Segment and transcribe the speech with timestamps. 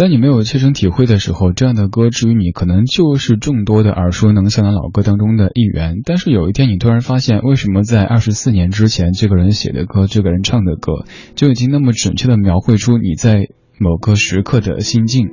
[0.00, 5.96] 在你没有切身体会的时候，这样的歌至于你可能就是众多的耳熟能详的老歌当中的一员。
[6.06, 11.04] 但是有一天你突然发现，为什么在二十四年之前，这个人写的歌，这个人唱的歌，
[11.34, 13.48] 就已经那么准确的描绘出你在
[13.78, 15.28] 某个时刻的心境。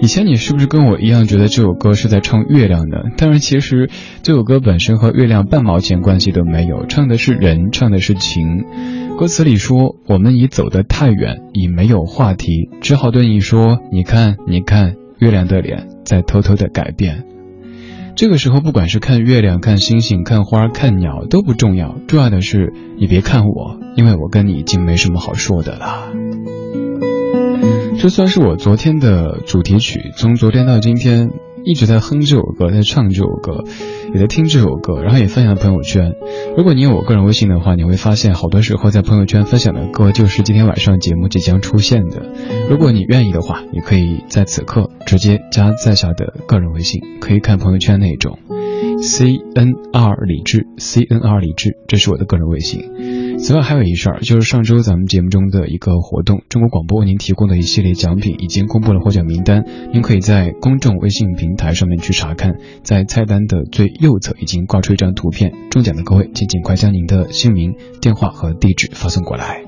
[0.00, 2.98] 以前你是不是跟我一样觉得这首歌是在唱月亮呢？
[3.16, 3.90] 但是其实
[4.22, 8.64] 这首歌本身和月亮半毛钱关系都没有，唱的是人，唱的是情。
[9.18, 17.24] 歌词里说：“我们已走得太远，已没有话题，只好对你说：你看，你看，月亮的脸在偷偷的改变。”
[18.14, 26.12] 这个时候，不管是看月亮、看星星、看花、看鸟都不重要，重要的是你别看我，因为我跟你已经没什么好说的了。
[27.98, 31.30] 这算是我昨天的主题曲，从昨天到今天
[31.64, 33.64] 一直在哼这首歌，在唱这首歌，
[34.14, 36.12] 也在听这首歌，然后也分享朋友圈。
[36.56, 42.22] 如果你有我个人微信的话，你会发现好多时候在朋友圈分享的歌就是今天晚上节目即将出现的。
[42.70, 48.38] 如果你愿意的话，你可以在此刻直接加在下的个人微信，可以看朋友圈那种。
[49.00, 53.38] C N R 李智，C N R 李智，这是我的个人微信。
[53.38, 65.52] 此外还有一事儿，就是上周咱们节目中的一个活动，中国广播为您提供的一系列奖品已经公布了获奖名单，您可以在公众微信平台上面去查看，在菜单的最右侧已经挂出一张图片。
[65.70, 69.62] 中奖的各位，请尽快将您的姓名、电话和地址发送过来。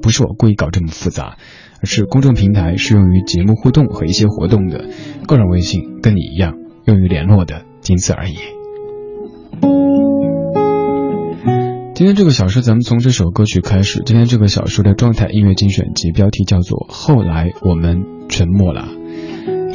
[0.00, 1.36] 不是我故意搞这么复杂，
[1.80, 4.86] 而是公众平台是用于节目互动和一些活动的，
[5.26, 7.64] 个人微信跟你一样用于联络的。
[7.80, 8.36] 仅此而已。
[11.94, 14.02] 今天这个小说，咱们从这首歌曲开始。
[14.04, 18.88] 今天这个小说的状态音乐精选集标题叫做《后来我们沉默了》。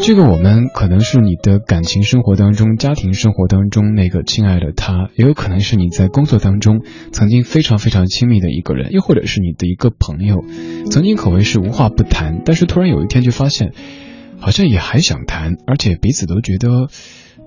[0.02, 6.82] 这个我们可能是你的感情生活当中、家庭生活当中那个亲爱的他，也有可能是你在工作当中
[7.12, 10.44] 曾经非常非常亲密的一个人，又或者是你的一个朋友，
[10.90, 13.74] 曾经可谓是无话不谈，但是突然有一天就发现，
[14.40, 16.88] 好像也还想谈，而且彼此都觉得。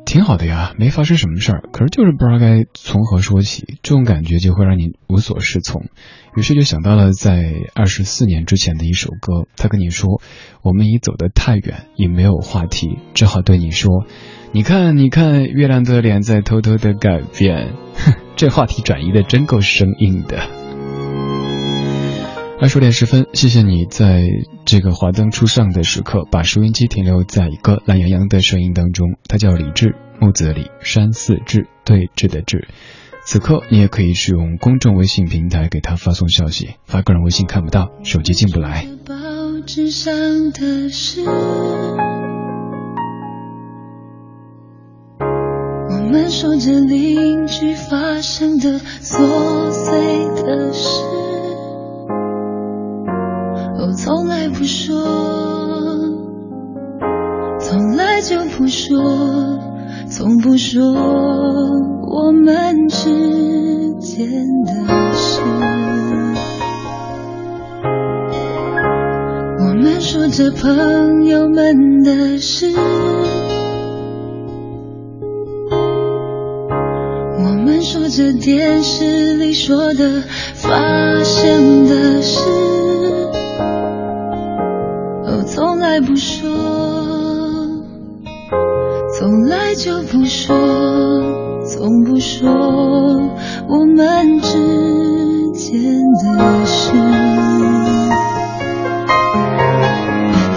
[0.05, 5.85] 挺好的呀，没发生什么事儿，可是就是不知道该从何说起，这种感觉就会让你无所适从，
[6.37, 10.21] 于是就想到了在二十四年之前的一首歌，他跟你说，
[10.61, 14.05] 我们已走得太远，已没有话题，只好对你说，
[14.50, 20.62] 你看，你看，月亮的脸在偷偷的改变，哼， 这话题转移的真够生硬的。
[22.62, 24.23] 二十点十分，谢谢你在
[24.64, 29.17] 这个华灯初上的时刻，把收音机停留在一个懒洋洋的声音当中。
[29.29, 32.69] 他叫李志，木子李，山寺志，对峙的志。
[33.25, 38.87] 此刻你也可以使用公众微信平台给他发送消息，发个人微信看不到，手机进不来。
[39.05, 39.17] 报
[39.67, 40.15] 纸上
[40.53, 41.25] 的事，
[45.19, 51.31] 我们说着邻居发生的琐碎的事。
[53.82, 54.96] 我从来不说，
[57.58, 59.58] 从来就不说，
[60.08, 64.29] 从不说我们之间
[64.67, 64.73] 的
[65.14, 65.40] 事。
[69.58, 72.73] 我们说着朋友们的事，
[77.37, 80.23] 我们说着电视里说的
[80.55, 82.71] 发生的事。
[85.93, 86.49] 来不说，
[89.15, 90.56] 从来就不说，
[91.67, 92.50] 从不说
[93.69, 95.83] 我们之间
[96.25, 96.93] 的事。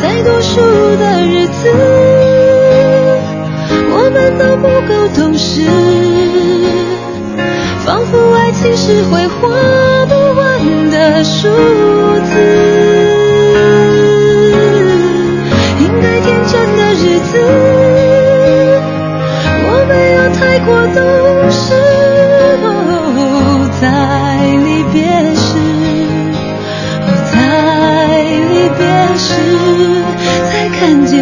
[0.02, 0.62] 在读书
[1.02, 1.70] 的日子，
[3.92, 5.62] 我们都不够懂事，
[7.86, 9.50] 仿佛爱情是会花
[10.06, 11.50] 不完的数
[12.24, 12.75] 字。
[16.15, 17.31] 太天真的日子
[19.67, 20.98] 我没有太过懂
[21.51, 21.63] 事，
[23.81, 23.84] 在
[24.63, 24.95] 离别
[25.36, 25.43] 时，
[27.34, 27.36] 在
[28.50, 28.79] 离别
[29.17, 29.27] 时，
[30.50, 31.13] 才看见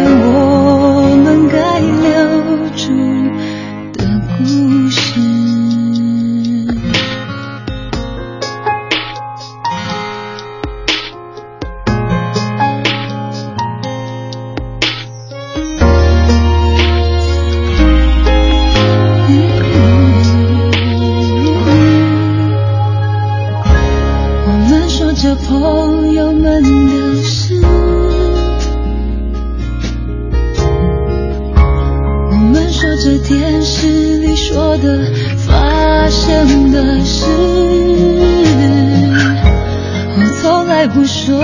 [25.14, 27.60] 着朋友们的事。
[32.30, 37.26] 我们说着电视里说的发生的事，
[40.18, 41.40] 我从来不说，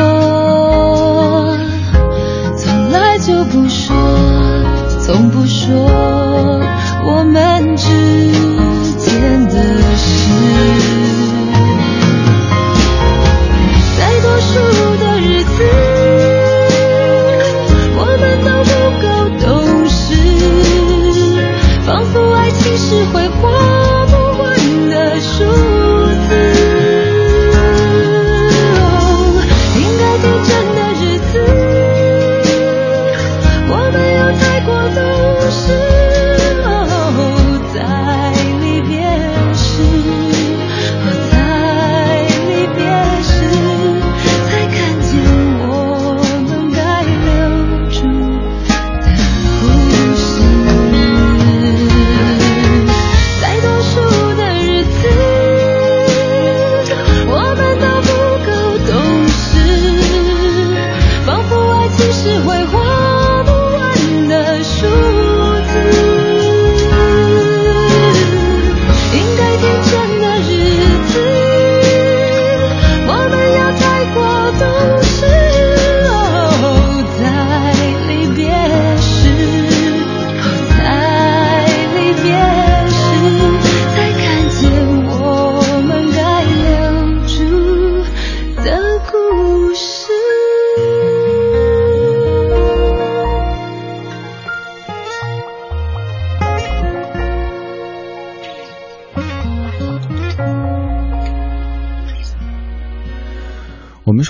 [2.56, 3.94] 从来就不说，
[5.00, 5.88] 从不说，
[7.06, 8.49] 我们只。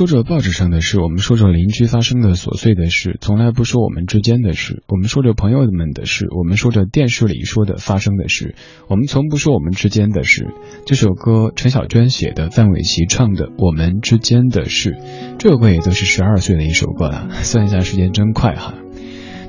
[0.00, 4.82] 说着报纸上的事，我们说着邻居发生的琐碎的事，从来不说我们之间的事。
[4.88, 8.54] 我们说着朋友们的事，我们说着电视里说的发生的事，
[8.88, 10.54] 我们从不说我们之间的事。
[10.86, 14.92] 这首歌陈小娟写的，范玮琪唱的《我们之间的事》，
[15.38, 17.28] 这首歌也都是十二岁的一首歌了。
[17.42, 18.72] 算一下时间真快哈。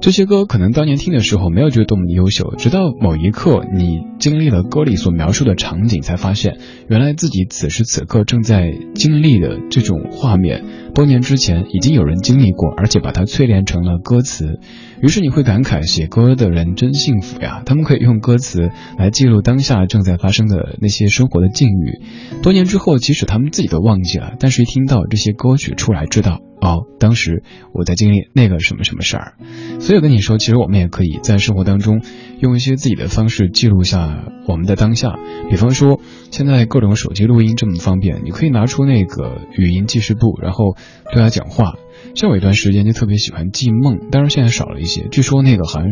[0.02, 6.58] 这些歌可能当年听的时候没有觉得多么的优秀，直到某一刻你经历了歌里所描述的场景，才发现
[6.90, 10.66] 原来自己此时此刻正在经历的这种画面，
[10.96, 14.60] 多年之前已经有人经历过，而且把它淬炼成了歌词。
[15.04, 17.62] 于是你会感慨，写歌的人真幸福呀！
[17.64, 22.02] 他们可以用歌词来记录当下正在发生的那些生活的境遇。
[22.42, 29.34] 多年之后，即使他们自己都忘记了，但是一听到这些歌曲出来，知道哦，当时我在经历那个什么什么事儿。
[29.80, 32.02] 所以跟你说，其实我们也可以在生活当中
[32.40, 35.16] 用一些自己的方式记录下我们的当下。
[35.50, 36.00] 比方说，
[36.30, 40.76] 现在各种手机录音这么方便，你可以拿出那个语音记事簿，然后
[41.12, 41.74] 对他讲话。
[42.14, 45.08] 像我一段时间就特别喜欢记梦，但是现在少了一些。
[45.12, 45.90] 据说那个好像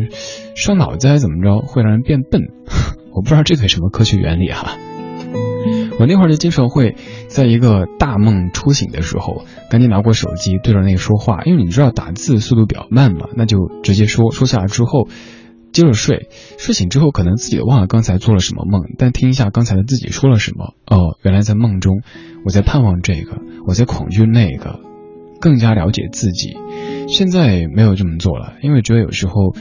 [0.54, 2.42] 伤脑子还是怎么着，会让人变笨。
[3.12, 4.76] 我不知道这个什么科学原理哈。
[6.00, 6.96] 我那会儿就经常会
[7.28, 15.08] 在一个大梦初醒的时候，赶紧拿过手机对着那个说话，因为你知道打字速度比较慢嘛，那就直接说说下来之后
[15.72, 16.30] 接着睡。
[16.56, 20.74] 睡醒之后可能自己都忘了刚才做了什么梦，但听一下刚才的自己说了什么。
[20.86, 22.00] 哦，原来在梦中
[22.46, 24.80] 我在盼望这个，我在恐惧那个。
[25.42, 26.54] 更加了解自己，
[27.08, 29.54] 现在没有这么做了，因为觉得有时候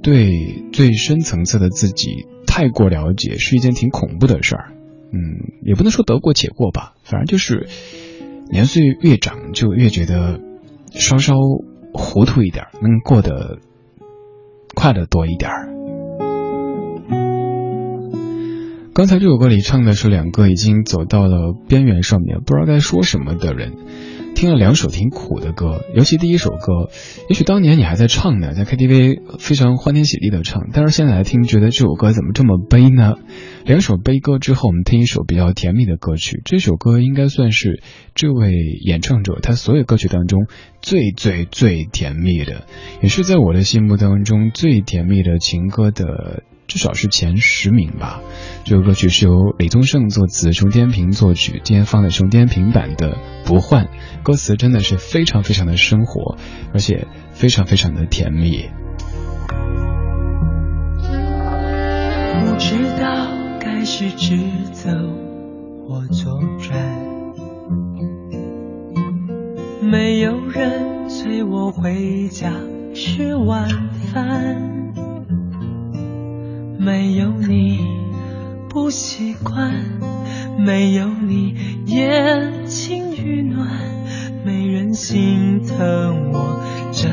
[0.00, 4.72] 对最深层次的自己太过了解是一件挺恐怖的事儿。
[5.14, 7.68] 嗯，也不能说得过且过吧，反正就是
[8.50, 10.40] 年岁越长就越觉得
[10.90, 11.34] 稍稍
[11.92, 13.58] 糊涂一点，能过得
[14.74, 15.70] 快乐多一点儿。
[18.92, 23.72] 刚才这首歌里唱的是两个已经走到了边缘上面，不知道该说什么的人。
[24.34, 26.90] 听了两首挺苦的歌，尤其第一首歌，
[27.28, 33.14] 也许当年你还在唱呢，在 KTV 非常欢天喜地的唱，但是现在来听，觉得这首歌怎么这么悲呢？
[33.64, 36.42] 两首悲歌之后，我们听一首比较甜蜜的歌曲。
[36.44, 37.82] 这首歌应该算是
[38.14, 38.52] 这位
[38.84, 40.46] 演唱者他所有歌曲当中
[40.82, 42.66] 最最最甜蜜的，
[43.02, 46.42] 也是在我的心目当中最甜蜜的情歌的。
[46.74, 48.20] 至少是前十名吧。
[48.64, 51.60] 这首歌曲是由李宗盛作词，熊天平作曲。
[51.62, 53.12] 今天放的熊天平版的
[53.46, 53.84] 《不换》，
[54.24, 56.36] 歌词真的是非常非常的生活，
[56.72, 58.70] 而且非常非常的甜蜜。
[62.40, 63.28] 不知道
[63.60, 64.36] 该是直
[64.72, 64.90] 走
[65.86, 66.76] 或左转，
[69.80, 72.50] 没有人催我回家
[72.92, 73.68] 吃晚
[74.12, 74.73] 饭。
[76.84, 77.80] 没有你
[78.68, 79.72] 不习惯，
[80.58, 81.54] 没有你
[81.86, 83.66] 眼睛与暖，
[84.44, 86.60] 没人心疼我
[86.92, 87.08] 这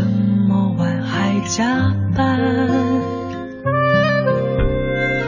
[0.50, 2.38] 么晚还加班。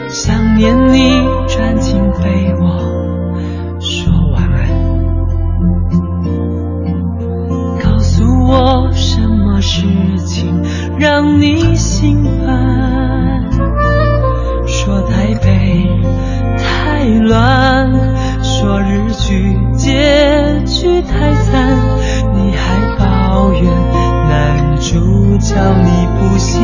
[0.09, 1.13] 想念你
[1.47, 2.81] 转进被窝
[3.79, 4.67] 说晚安，
[7.81, 9.88] 告诉我什么事
[10.25, 10.62] 情
[11.00, 12.82] 让你心烦。
[17.03, 17.91] 太乱，
[18.41, 21.77] 说日剧结局太惨，
[22.33, 23.63] 你还抱怨
[24.29, 26.62] 男主角你不喜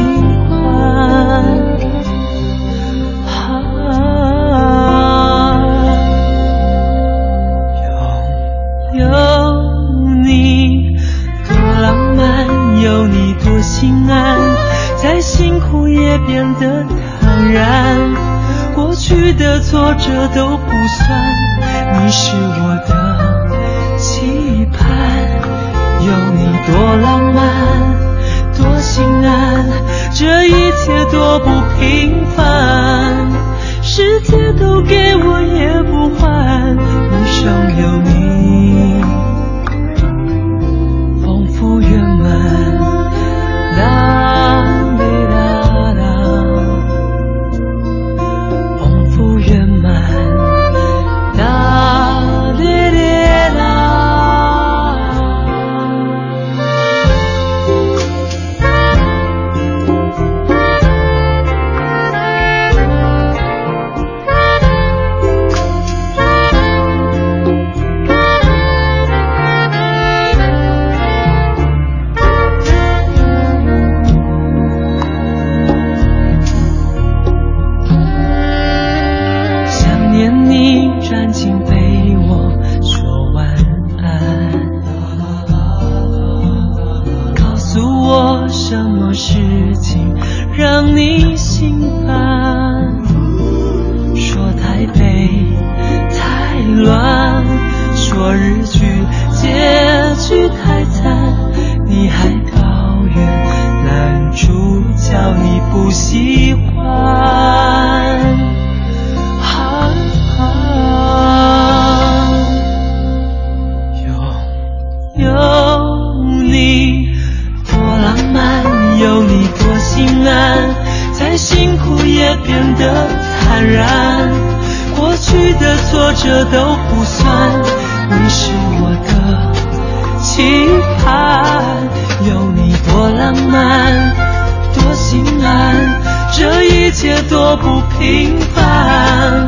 [137.00, 139.48] 一切多不平凡。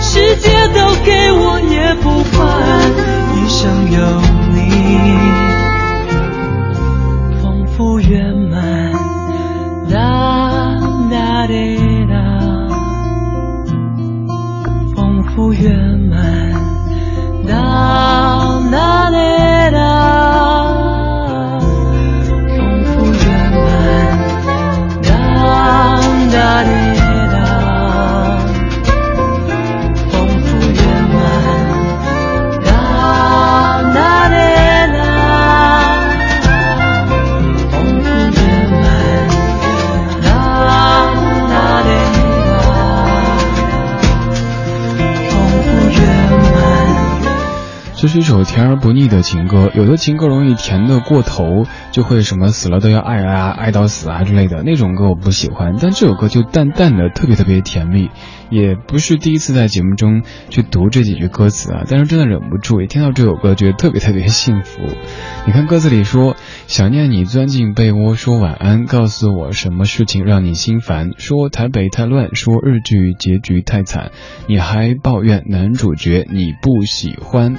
[0.00, 2.48] 世界都给我也不换，
[3.36, 4.00] 一生有
[4.54, 5.45] 你，
[48.06, 55.74] 这是一首甜而不腻的情歌，有的情歌容易甜的过头，就会什么死了都要爱啊，爱到死啊之类的那种歌我不喜欢。
[55.82, 58.08] 但这首歌就淡淡的，特别特别甜蜜，
[58.48, 64.82] 也不是第一次在节目中去读这几句歌词啊，但是真的忍不住，一听到这首歌觉得特别特别幸福。
[65.44, 66.36] 你看歌词里说，
[66.68, 74.12] 想念你钻进被窝说晚安，告诉我什么事情让你心烦，说台北太乱，说日剧结局太惨，
[74.46, 77.56] 你还抱怨男主角你不喜欢。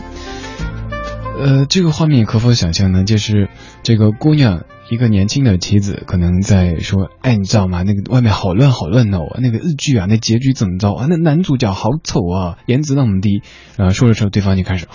[1.40, 3.04] 呃，这个画面可否想象呢？
[3.04, 3.50] 就是
[3.84, 7.84] 这个姑娘，一个年轻的妻子，可能在说：“哎，你知道吗？
[7.84, 11.06] 那个外面好乱好乱哦，那个日剧啊，那结局怎么着啊？
[11.08, 13.44] 那男主角好丑啊，颜值那么低。”
[13.78, 14.88] 然后说着说着，对方就开始，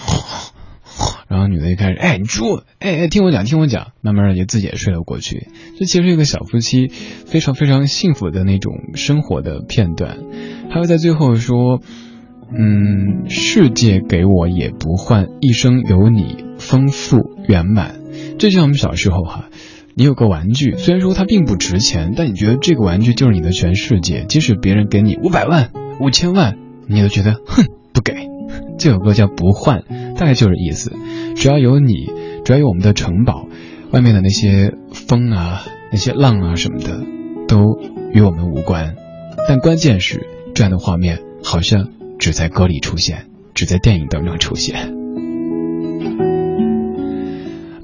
[1.29, 5.47] 然后女的就开始：“哎，你说，哎哎，听我讲，听我讲。”慢慢的就自己也睡了过去。
[5.79, 10.19] 这其实是一个小夫妻非常非常幸福的那种生活的片段。
[10.71, 11.81] 还有在最后说。
[12.55, 18.01] 嗯，世界给我也不换，一生有你丰富圆满。
[18.39, 19.49] 这就像我们小时候哈，
[19.95, 24.25] 你有个玩具，虽然说它并不值钱，但你觉得这个玩具就是你的全世界。
[24.29, 28.29] 即使别人给你五百万、五千万，你都觉得哼不给。
[28.79, 29.85] 这首歌叫不换，
[30.17, 30.93] 大概就是意思。
[31.37, 32.11] 只要有你，
[32.45, 33.47] 只要有我们的城堡，
[33.93, 37.01] 外面的那些风啊、那些浪啊什么的，
[37.49, 37.79] 都
[38.13, 38.97] 与我们无关。
[39.49, 41.89] 但关键是这样的画面好像。
[42.23, 44.95] 只在歌里出现，只在电影当中出现。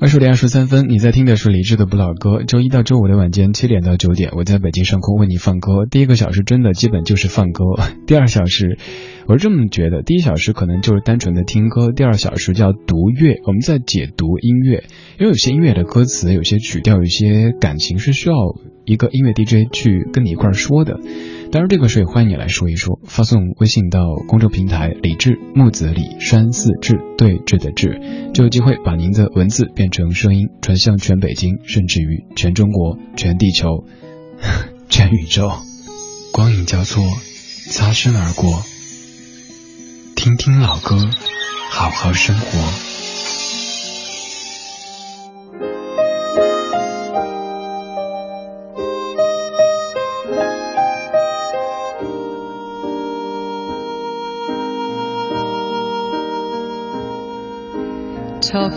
[0.00, 2.44] 二十点二十三分，你在听的是李志的不老歌。
[2.44, 5.86] 周一到周五的晚间七点到九点，我在北京上空为你放歌。
[5.90, 7.64] 第一个小时真的基本就是放歌，
[8.06, 8.78] 第二小时
[9.26, 14.84] 我是这么觉得，第一小时可能就是单纯的听歌，第二小时叫读乐，我们在解读音乐，
[15.18, 18.36] 因为有些音乐的歌词、有些曲调、有些感情是需要
[18.88, 20.98] 一个音乐 DJ 去跟你一块说的。
[21.52, 28.00] 当然，这个事也欢迎你来说一说，发送微信到公众平台“李志木子李山寺志对峙的志”，
[28.32, 33.84] 就有机会把您的文字变成声音，传向全北京，甚至于全中国、全地球、
[34.88, 35.52] 全宇宙。
[36.32, 37.04] 光影交错，
[37.70, 38.62] 擦身而过，
[40.16, 41.10] 听听老歌，
[41.70, 42.97] 好好生活。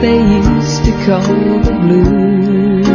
[0.00, 2.86] they used to call the blues.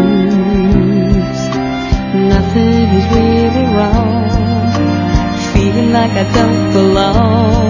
[2.33, 4.25] Nothing is really wrong.
[5.53, 7.64] Feeling like I don't belong.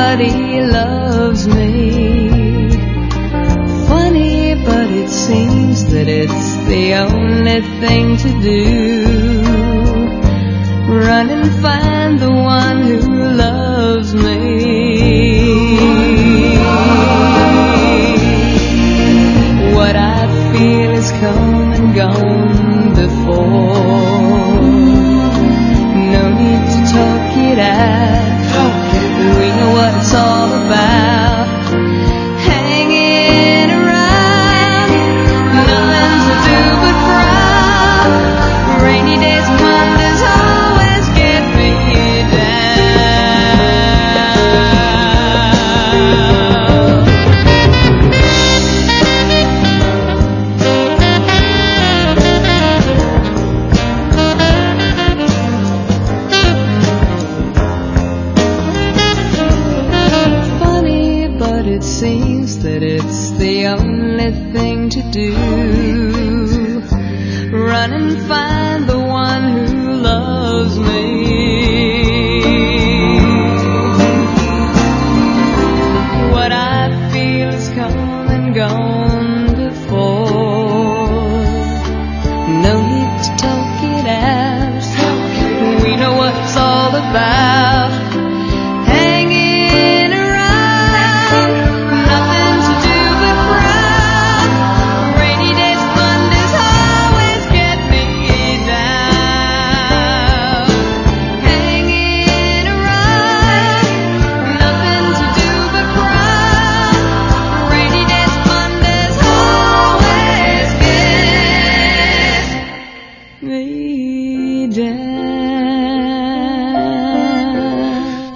[0.00, 2.30] Somebody loves me.
[3.88, 8.62] Funny, but it seems that it's the only thing to do.
[11.06, 12.69] Run and find the one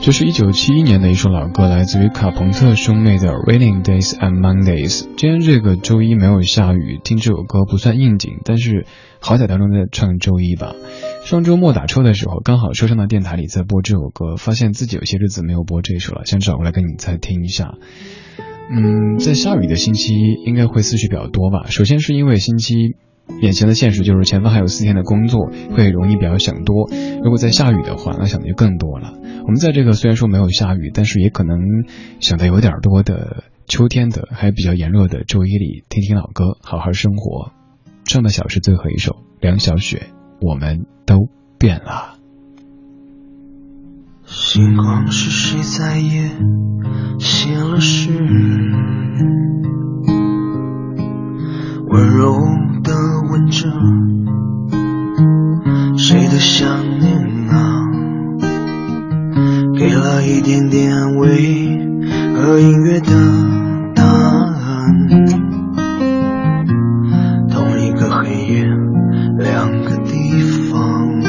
[0.04, 4.98] 这是一九七一年的一首老歌，来自于卡朋特兄妹的《Raining Days and Mondays》。
[5.16, 8.84] 今天这个周一没有下雨，听这首歌不算应景，但是
[9.18, 10.74] 好歹当中在唱周一吧。
[11.24, 17.72] 上周末打车的时候，刚好车上的电台里在播这首歌，发现自己有些日子没有播这首了，想找过来跟你再听一下。
[18.70, 21.70] 嗯，在下雨的星期一应该会思绪比较多吧。
[21.70, 22.94] 首先是因为星期一
[23.40, 26.88] 眼前的现实就是前方还有四天的工作，会容易比较想多。
[27.22, 29.14] 如果在下雨的话，那想的就更多了。
[29.42, 31.58] 我们在这个虽然说没有下雨，但是也可能
[32.20, 37.52] 想的有点多的秋天的还比较炎热的周一里，听听老歌，好好生活。
[38.04, 40.10] 上半小时最后一首，梁小雪，
[40.40, 42.18] 我们都变了。
[44.26, 46.30] 星光是谁在夜
[47.18, 48.10] 写了诗？
[51.94, 52.40] 温柔
[52.82, 52.92] 的
[53.30, 53.68] 吻着
[55.96, 57.86] 谁的想念啊？
[59.78, 61.28] 给了一点点安慰
[62.34, 63.12] 和音乐的
[63.94, 65.08] 答案。
[67.48, 68.66] 同一个黑夜，
[69.38, 71.22] 两个地方。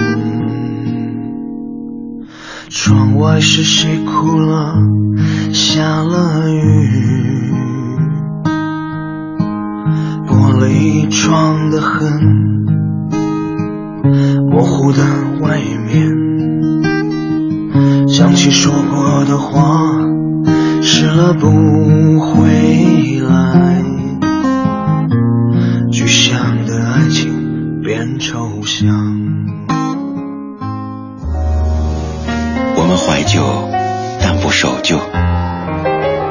[2.70, 4.74] 窗外是谁哭了？
[5.54, 7.25] 下了雨，
[10.66, 12.02] 玻璃窗的痕，
[14.50, 15.04] 模糊的
[15.40, 16.12] 外面，
[18.08, 19.80] 想起说过的话，
[20.82, 21.48] 失了不
[22.20, 22.50] 回
[23.30, 23.84] 来，
[25.92, 28.90] 具象的爱情变抽象。
[32.76, 33.40] 我们怀旧，
[34.20, 34.98] 但不守旧。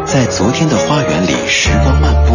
[0.05, 2.35] 在昨天的花园里，时光漫步，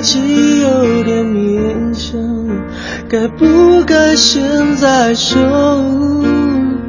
[0.00, 2.18] 在一起有点勉强，
[3.06, 4.42] 该不该现
[4.76, 5.84] 在说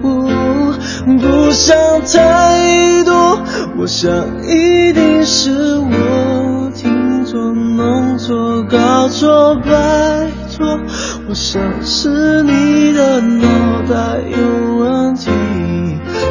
[0.02, 3.38] 不想太多，
[3.78, 4.10] 我想
[4.48, 10.80] 一定是我听错、弄错、搞错，拜托，
[11.28, 13.46] 我想是你的脑
[13.90, 15.30] 袋有问题，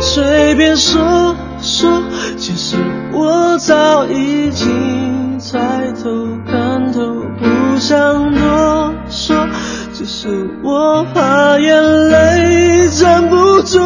[0.01, 1.37] 随便说
[1.71, 2.03] 说，
[2.37, 2.77] 其实
[3.13, 6.11] 我早已经猜透
[6.45, 7.01] 看透，
[7.39, 9.47] 不想多说。
[9.93, 13.79] 只是我怕眼泪站不住，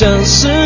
[0.00, 0.59] 像是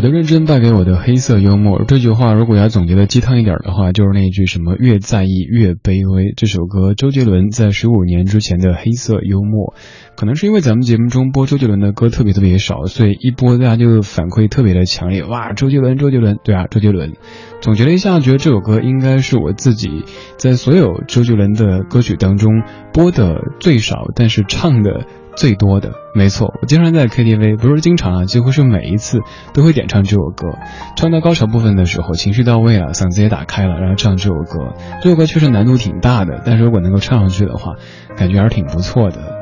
[0.00, 1.84] 我的认真败给我的黑色幽默。
[1.86, 6.32] 这句话如果要总结的鸡汤一点的话，就是那句什么越在意越卑微。
[6.38, 9.74] 这首歌周杰伦在十五年之前的黑色幽默，
[10.20, 15.24] 可能是因为咱们节目中播周杰伦的歌特别特别少，所以一播大家就反馈特别的强烈。
[15.24, 17.14] 哇，周杰伦，周杰伦，对啊，周杰伦。
[17.62, 20.04] 总结了一下，觉得这首歌应该是我自己
[20.36, 22.52] 在所有周杰伦的歌曲当中
[22.92, 25.06] 播的最少，但是唱的。
[25.36, 29.20] 最多的，没错，我经常在 KTV，不是经常啊，几乎是每一次
[29.54, 30.58] 都会点唱这首歌。
[30.96, 34.74] 唱到高潮部分的时候，情绪到位了，嗓子也打开了，然后唱这首歌。
[35.02, 37.76] 这首歌确实难度挺大的，但是如果能够唱上去的话，
[38.16, 39.39] 感觉还是挺不错的。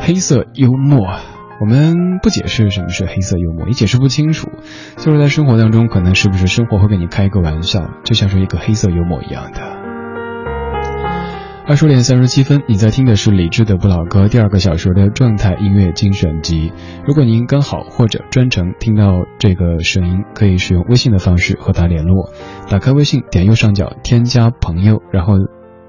[0.00, 1.06] 黑色幽默，
[1.60, 4.48] 我们不解释什么是黑色幽默，也解释不清楚。
[4.96, 9.78] 就是在生活当中，可能是不是生活会给你开一个玩笑，就像是一个黑色幽默一样的。
[11.66, 16.72] 二十点三十七分，你在听的是李志的不老歌第二个小时的状态音乐精选集。
[17.06, 22.30] 如果您刚好或者专程听到这个声音，可以使用微信的方式和他联络。
[22.70, 25.34] 打开微信，点右上角添加朋友，然后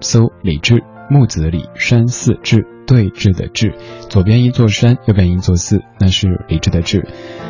[0.02, 3.74] 搜李志木子李山寺志对峙的峙，
[4.10, 7.08] 左边一座山，右边一座寺，那是理智的智。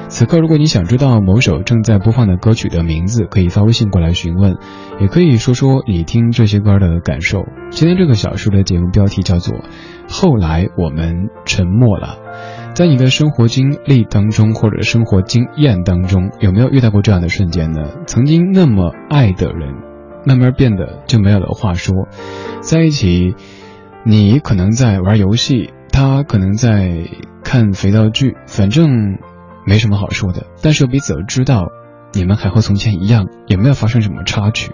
[0.08, 4.58] 此刻，如果你想知道某首正在播放的歌曲的名字，可以发微信过来询问，
[5.00, 7.46] 也可以说说你听这些歌的感受。
[7.70, 9.56] 今天这个小说的节目标题叫做
[10.10, 12.18] 《后来我们沉默了》。
[12.76, 17.82] 在你的生活经历当中，或者生活经验当中，有没有遇到过这样的瞬间呢？
[18.08, 19.74] 曾经那么爱的人，
[20.26, 22.08] 慢慢变得就没有了话说，
[22.62, 23.36] 在一起，
[24.06, 27.08] 你可能在玩游戏，他可能在
[27.44, 29.18] 看肥皂剧，反正。
[29.66, 31.68] 没什么好说的，但是彼此都知道，
[32.14, 34.72] 你们还和从前一样，也没有发生什么插曲。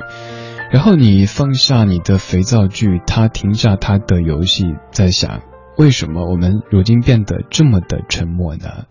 [0.72, 5.42] 然后你放下你的肥皂剧，他停下他的游戏，在想，
[5.78, 8.86] 为什么我们如今变得这么的沉默呢？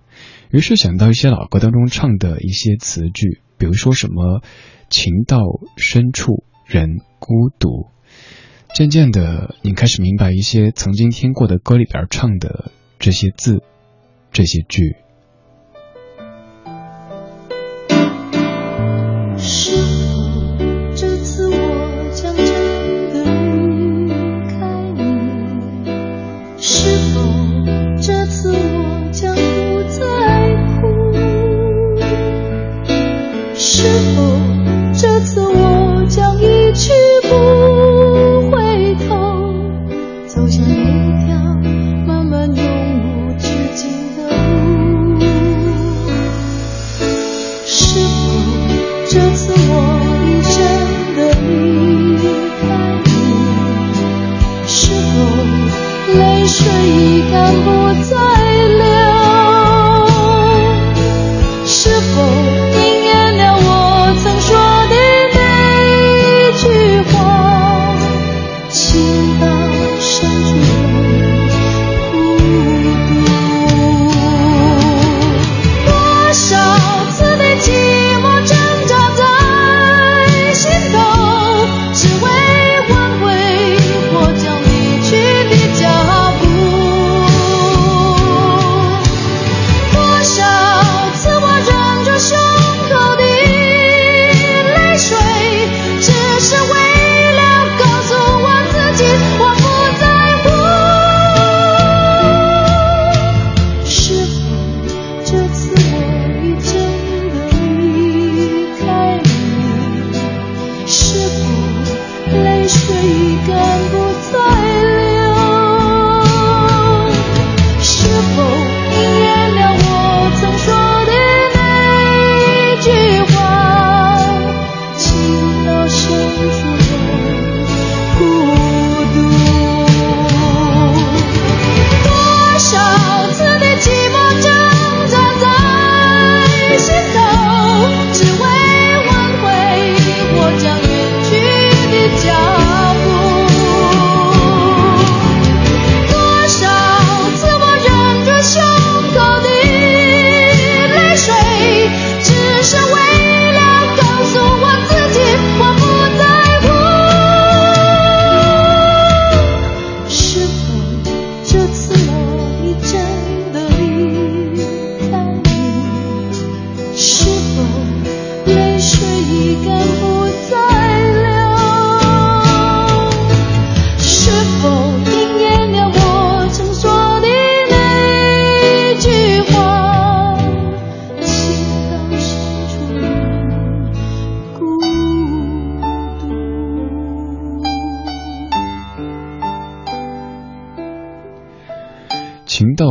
[0.51, 4.43] 于是想到一些老歌当中唱的一些词句，比如说什么
[4.95, 5.39] “情到
[5.77, 7.89] 深处人孤独”。
[8.75, 13.65] 渐渐的，你开始明白一些曾经听过的歌里边唱的这些字，
[14.31, 14.97] 这些句。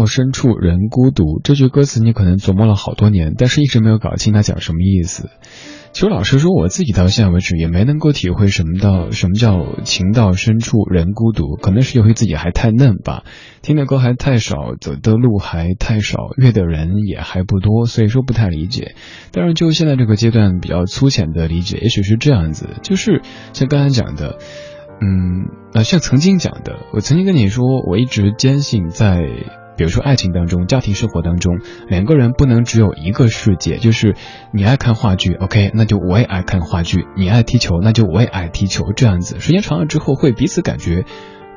[0.05, 5.29] 深处人孤独这句歌词，你可能琢磨了好多年，但是一直没有搞清它讲什么意思。
[5.91, 13.23] 其实老实说，我自己到现在为止也没能够体会什么到什么叫情到深处人孤独，可能是由于自己还太嫩吧，
[13.61, 18.95] 听的歌还太少，走的路还太少，遇的人也还不多，所以说不太理解。
[19.31, 23.21] 但是，就现在这个阶段比较粗浅的理解，也许是这样子，就是
[23.53, 24.39] 像刚才讲的，
[24.99, 25.45] 嗯，
[25.75, 29.21] 啊，像曾经讲的，我曾经跟你说，我一直坚信在。
[29.75, 33.77] 比如说爱情当中、家庭生活当中，两个人不能只有一个世界。
[33.77, 34.15] 就是
[34.51, 38.91] 你爱看话剧，OK，那就我也爱看话剧；你爱踢球，那就我也爱踢球。
[38.95, 41.05] 这样子，时间长了之后，会彼此感觉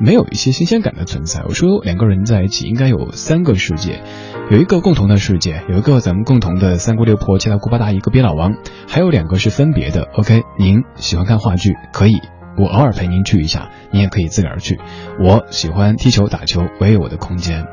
[0.00, 1.42] 没有一些新鲜感的存在。
[1.46, 4.02] 我说两个人在一起应该有三个世界，
[4.50, 8.54] 有一个共同的世界，有一个咱们共同的三姑六婆、七大姑八大姨、隔壁老王，
[8.88, 10.02] 还有两个是分别的。
[10.14, 12.20] OK，您喜欢看话剧，可以。
[12.58, 14.78] 我偶尔陪您去一下，你也可以自个儿去。
[15.20, 17.66] 我喜欢踢球打球，我也有我的空间。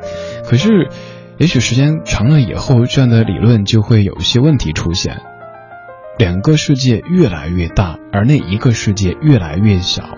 [0.45, 0.89] 可是，
[1.37, 5.21] 也许时间长了以后，这样的理论就会有一些问题出现。
[6.17, 10.09] 两个世界越来越大，而那一个世界越来越小。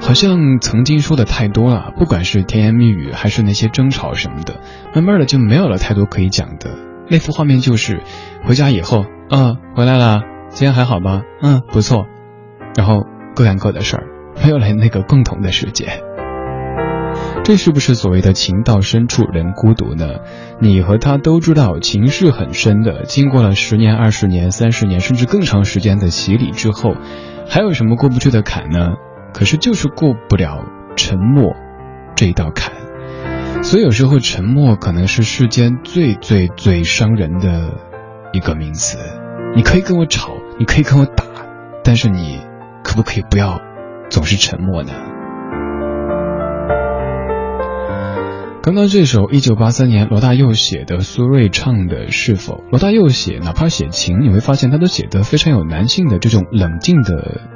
[0.00, 4.60] 好像曾经说的太多了，不管是甜言蜜语，还是那些争吵什么的，
[4.94, 6.70] 慢慢的就没有了太多可以讲的。
[7.08, 8.00] 那幅画面就是，
[8.44, 11.22] 回家以后，嗯，回来了，今天还好吧？
[11.42, 12.06] 嗯，不错。
[12.76, 13.04] 然后
[13.40, 14.04] 各干各的事儿，
[14.44, 16.02] 没有了那个共同的世界。
[17.42, 20.16] 这是不是所谓的情到深处人孤独呢？
[20.60, 26.96] 你和他都知道情是很深的，经过了十年、二十年、三十年，甚至更长时间的洗礼之后，
[27.48, 28.96] 还有什么过不去的坎呢？
[29.32, 31.56] 可是就是过不了沉默
[32.14, 32.74] 这一道坎。
[33.62, 37.72] 所以有时候沉默可能是世间最最最伤人的
[38.34, 38.98] 一个名词。
[39.56, 41.24] 你可以跟我吵，你可以跟我打，
[41.82, 42.38] 但是你
[42.82, 43.60] 可不可以不要
[44.08, 44.92] 总是沉默呢？
[48.62, 52.54] 刚刚这首一九八三年罗大佑写的，苏芮唱的《是否》。
[52.70, 57.49] 罗大佑写，哪怕写情，你会发现他都写的非常有男性的这种冷静的。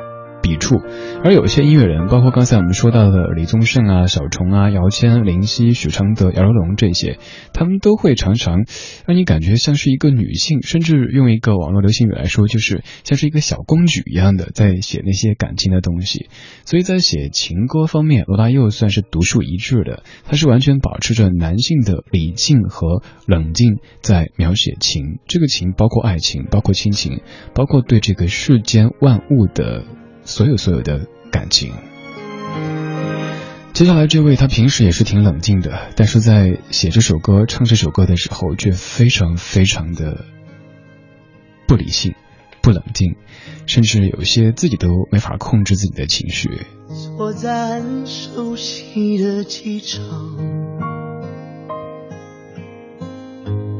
[0.44, 0.76] 笔触，
[1.24, 7.18] 而有些音乐人，包括刚才我们说到的李宗盛啊、小虫啊、姚谦、林夕、许常德、姚龙这些，
[7.54, 8.66] 他们都会常常
[9.06, 16.28] 让你感觉像是一个女性，甚至用一个网络流行语来说，就是像是一个小公举一样的在写那些感情的东西。
[16.66, 25.20] 所以在写情歌方面，罗大佑算是独树一帜的，他是完全保持着男性的理性和冷静在描写情。
[25.26, 27.22] 这个情包括爱情，包括亲情，
[27.54, 29.84] 包括对这个世间万物的。
[30.24, 31.72] 所有所有的感情。
[33.72, 40.24] 接下来这位，他平时也是挺冷静的，但是在写这首歌、唱这首歌的时候，却非常非常的
[41.66, 42.14] 不理性、
[42.62, 43.16] 不冷静，
[43.66, 46.48] 甚至有些自己都没法控制自己的情绪。
[47.16, 50.36] 坐在很熟悉的机场，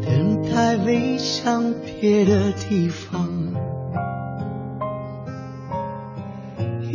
[0.02, 3.53] 等待飞向别的地方。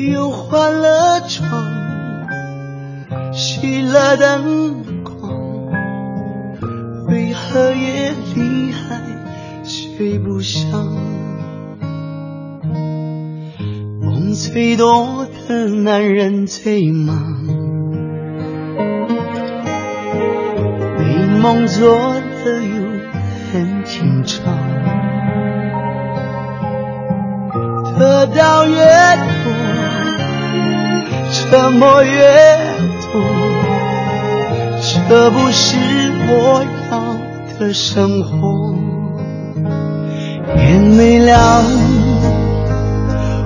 [0.07, 1.45] 又换了床，
[3.33, 5.13] 熄了灯光，
[7.07, 9.01] 为何夜里还
[9.65, 10.69] 睡不香？
[14.01, 17.43] 梦最多的男人最忙，
[20.97, 22.13] 美梦做
[22.45, 22.85] 的又
[23.51, 24.39] 很紧张，
[27.99, 29.58] 得到越多。
[31.31, 32.57] 沉默越
[33.11, 33.21] 多，
[34.81, 35.77] 这不是
[36.27, 38.73] 我要的生活。
[40.55, 41.63] 天没亮，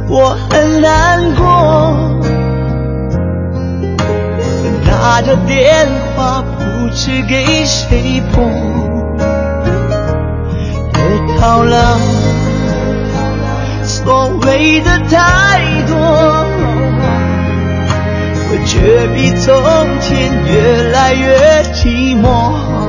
[0.09, 1.43] 我很难过。
[4.85, 8.43] 拿着电话不知给谁拨，
[10.93, 10.97] 得
[11.41, 11.97] 到了
[13.83, 16.42] 所谓的太多。
[18.73, 19.53] 却比从
[19.99, 22.82] 前越来越寂寞。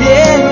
[0.00, 0.47] 别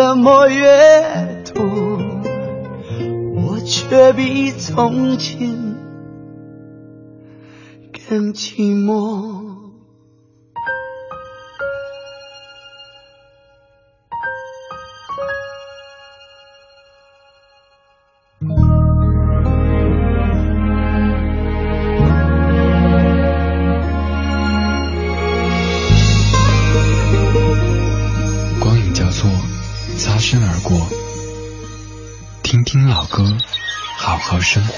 [0.00, 1.62] 怎么越多，
[3.34, 5.76] 我却比从前
[8.08, 9.49] 更寂寞。
[34.30, 34.72] 好生活。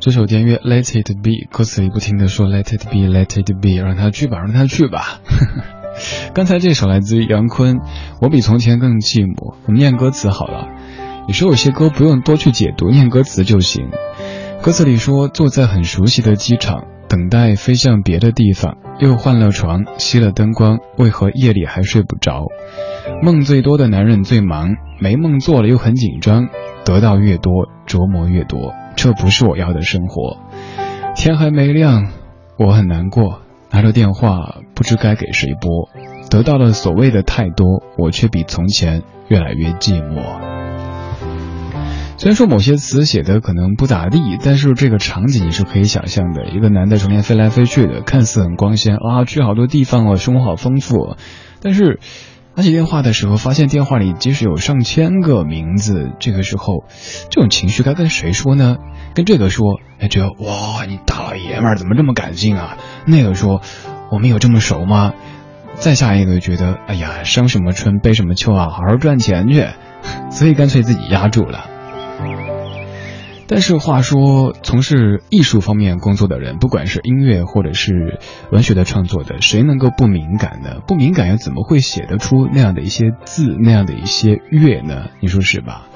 [0.00, 5.20] 这首电乐《Let It Be》歌词里不停的说 “Let It Be”，“Let It Be”，让它去吧，让它去吧。
[6.32, 7.76] 刚才这首来自于杨坤，
[8.22, 9.34] 《我比从前更寂寞》。
[9.66, 10.79] 我们念歌词好了。
[11.26, 13.88] 有时候有些歌不用多去解读，念歌词就行。
[14.62, 22.46] 歌词里说，坐在很熟悉的机场，等待飞向别的地方，又换了床，熄了灯光，为何夜里还睡不着？
[23.22, 26.48] 梦最多的男人最忙，没梦做了又很紧张，
[26.84, 30.38] 得到越多，琢磨越多，这不是我要的生活。
[31.14, 32.08] 天还没亮，
[32.58, 33.40] 我很难过，
[33.70, 35.88] 拿着电话不知该给谁拨。
[36.30, 40.59] 得到了所谓的太多，我却比从前越来越寂寞。
[42.20, 46.44] 虽然说某些词写的可能不咋地，但是这个场景你是可以想象的。
[46.50, 51.16] 一个男的成天飞来飞去的，看似很光鲜啊，去好多地方哦，生活好丰富。
[51.62, 51.98] 但是
[52.54, 56.84] 拿起电话的时候，发现电话里即使有上千个名字，这个时候
[57.30, 58.76] 这种情绪该跟谁说呢？
[59.14, 62.76] 跟这个说，哎，觉得哇，你大老爷们儿怎么这么感性啊？
[63.06, 63.62] 那个说，
[64.12, 65.14] 我们有这么熟吗？
[65.76, 69.68] 再下一个觉得，哎呀，生什么春悲什么秋啊，好好赚钱去，
[70.30, 71.79] 所以干脆自己压住了。
[73.52, 78.20] 但是话说，从事艺术方面工作的人，不管是音乐或者是
[78.52, 80.76] 文学的创作的，谁能够不敏感呢？
[80.86, 85.08] 不敏感又怎么会写得出那样的一些字，那样的一些乐呢？
[85.18, 85.88] 你说是吧？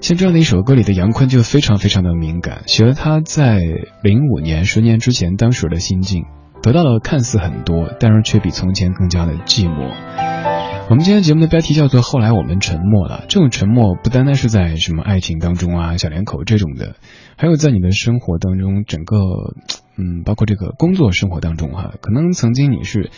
[0.00, 3.60] 像这样的一首歌里的杨坤就非常非常的敏感，写了他在
[4.02, 6.24] 零五年十年之前当时的心境，
[6.60, 10.53] 得到了看似很多，但是却比从前更加的寂寞。
[10.90, 13.24] 我们今天节目的标题叫做“后来我们沉默了”。
[13.26, 16.96] 这种沉默不单单是在什么爱情当中啊、小两口这种的，
[17.38, 19.16] 还有在你的生活当中，整个
[19.96, 23.10] 嗯，包括这个工作生活当中哈，可能曾经你是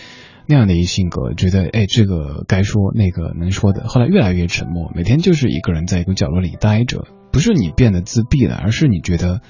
[0.47, 7.05] 那样的一性格，觉得哎，这个该说，那个能说的，后来越来越沉默，每天就是一个人在一个角落里待着。
[7.33, 9.41] 不是你变得自闭了，而是你觉得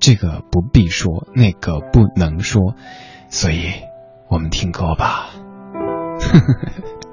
[0.00, 2.74] 这个不必说，那个不能说，
[3.28, 3.66] 所以
[4.30, 5.28] 我们听歌吧。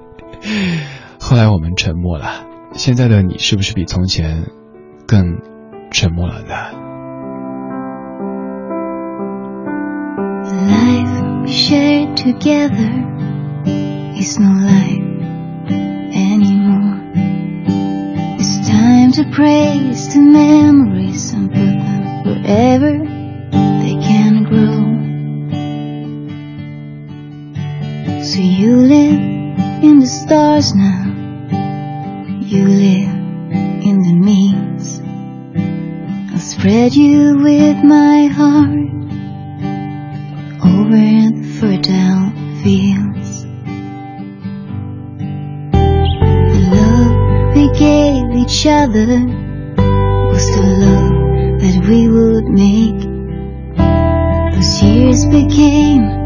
[1.19, 4.47] 后来我们沉默了，现在的你是不是比从前
[5.07, 5.39] 更
[5.89, 6.53] 沉默了呢
[10.67, 12.91] ？Life we shared together
[14.15, 15.01] is no life
[16.11, 16.99] anymore.
[18.37, 22.99] It's time to praise the memories and put them wherever
[23.51, 24.83] they can grow.
[28.21, 29.42] So you live
[29.83, 31.03] in the stars now.
[32.39, 33.15] You live
[33.83, 35.01] in the means.
[36.31, 38.79] I'll spread you with my heart
[40.63, 41.03] over
[41.37, 42.31] the fertile
[42.63, 43.43] fields.
[46.53, 49.19] The love we gave each other
[50.31, 53.01] was the love that we would make.
[54.55, 56.22] Those years became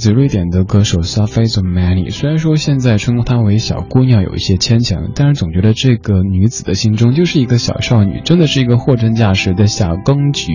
[0.00, 10.52] 自瑞典的歌手 Surface of Many，虽然说现在称呼她为小姑娘有一些牵强，但是总觉得这个女子的心中就是一个小少女，真的是一个货真价实的小公举。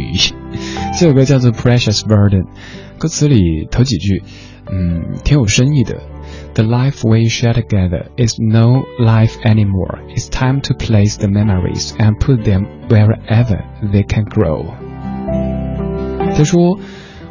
[0.98, 2.48] 这首歌叫做 Precious Burden，
[2.98, 4.24] 歌词里头几句，
[4.72, 5.98] 嗯，挺有深意的。
[6.56, 10.00] The life we share together is no life anymore.
[10.16, 13.62] It's time to place the memories and put them wherever
[13.94, 14.66] they can grow.
[16.36, 16.80] 他说。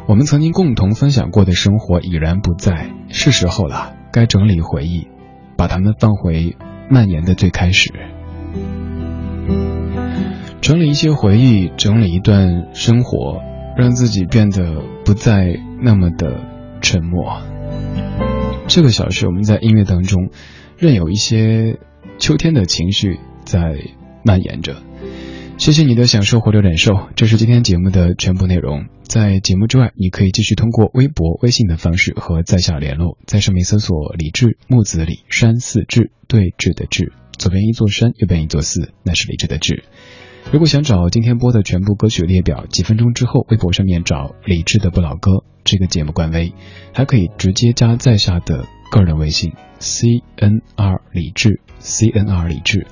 [0.07, 5.07] 我们曾经共同分享过的生活已然不在，是时候了，该整理回忆，
[5.57, 6.55] 把它们放回
[6.89, 7.91] 蔓延的最开始。
[10.61, 13.41] 整理一些回忆，整理一段生活，
[13.75, 16.39] 让自己变得不再那么的
[16.81, 17.41] 沉默。
[18.67, 20.29] 这个小时，我们在音乐当中，
[20.77, 21.79] 任有一些
[22.19, 23.73] 秋天的情绪在
[24.23, 24.75] 蔓延着。
[25.57, 28.85] 谢谢你的享受或者忍受，这是今天节目的全部内容。
[29.03, 39.85] 在节目之外，你可以继续通过微博、微信的方式和在下联络，在上面搜索“李志木子李山寺志对峙的志”，左边一座山，右边一座寺，那是李志的志。
[40.51, 46.53] 如果想找今天播的全部歌曲列表，几分钟之后微博上面找李志的不老歌这个节目官微，
[46.93, 52.85] 还可以直接加在下的个人微信 c n r 李志 c n r 李志。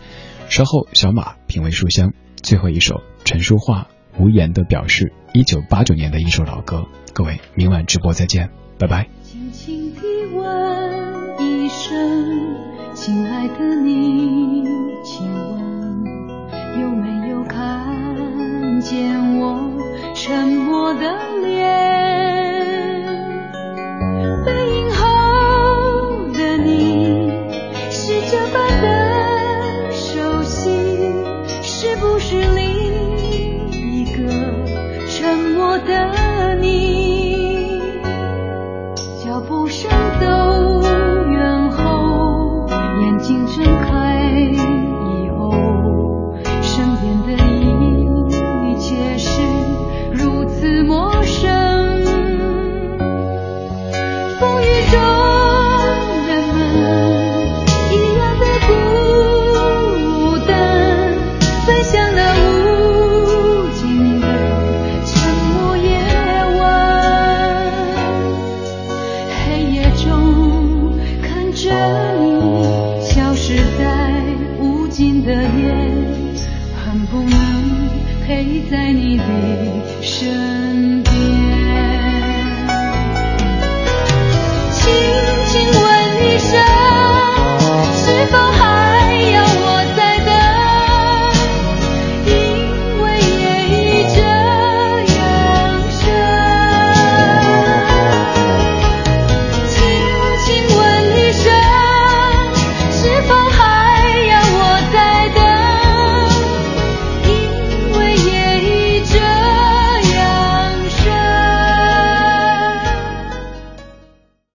[0.50, 2.14] 稍后小马品味书香。
[2.44, 3.88] 最后一首陈淑桦
[4.20, 6.86] 无言的表示，一九八九年的一首老歌。
[7.14, 9.08] 各位，明晚直播再见，拜拜。
[9.24, 10.02] 轻轻地
[10.36, 14.66] 问一声，亲爱的你，
[15.06, 19.72] 请问有没有看见我
[20.14, 21.43] 沉默的